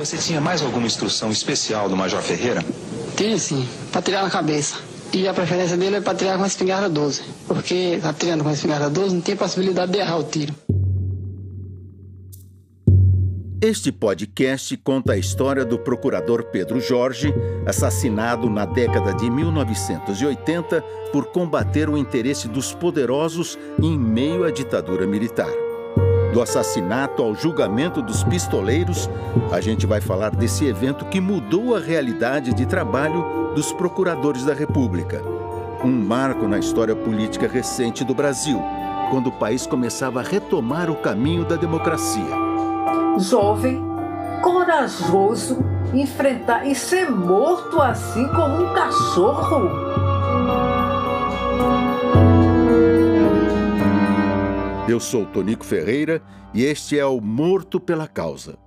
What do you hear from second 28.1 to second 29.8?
pistoleiros, a